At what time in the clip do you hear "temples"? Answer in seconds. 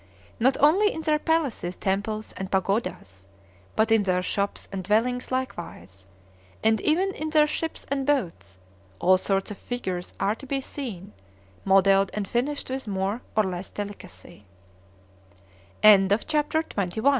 1.77-2.33